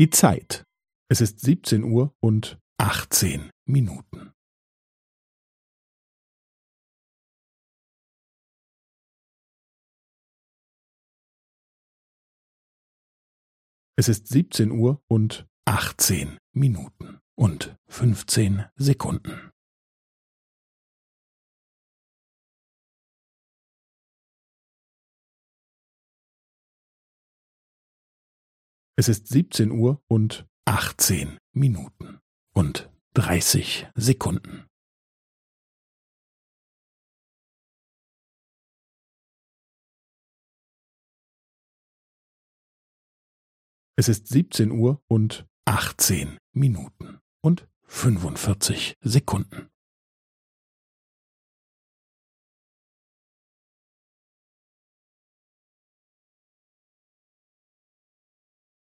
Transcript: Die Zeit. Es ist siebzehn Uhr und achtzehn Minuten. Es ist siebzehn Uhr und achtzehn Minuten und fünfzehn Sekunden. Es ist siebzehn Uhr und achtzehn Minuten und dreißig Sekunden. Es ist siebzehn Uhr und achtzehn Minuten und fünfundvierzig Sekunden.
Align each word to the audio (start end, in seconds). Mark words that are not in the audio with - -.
Die 0.00 0.08
Zeit. 0.08 0.64
Es 1.10 1.20
ist 1.20 1.40
siebzehn 1.40 1.84
Uhr 1.84 2.16
und 2.20 2.58
achtzehn 2.78 3.50
Minuten. 3.66 4.32
Es 13.98 14.08
ist 14.08 14.28
siebzehn 14.28 14.70
Uhr 14.70 15.02
und 15.06 15.46
achtzehn 15.66 16.38
Minuten 16.54 17.20
und 17.38 17.76
fünfzehn 17.86 18.64
Sekunden. 18.76 19.49
Es 29.00 29.08
ist 29.08 29.28
siebzehn 29.28 29.70
Uhr 29.70 30.04
und 30.08 30.46
achtzehn 30.66 31.38
Minuten 31.52 32.20
und 32.52 32.90
dreißig 33.14 33.88
Sekunden. 33.94 34.66
Es 43.96 44.10
ist 44.10 44.28
siebzehn 44.28 44.70
Uhr 44.70 45.02
und 45.08 45.46
achtzehn 45.64 46.36
Minuten 46.52 47.20
und 47.40 47.66
fünfundvierzig 47.86 48.98
Sekunden. 49.00 49.69